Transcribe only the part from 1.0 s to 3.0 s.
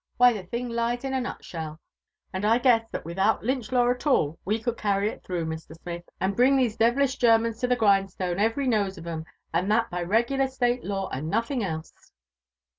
in a nut shell, and I guess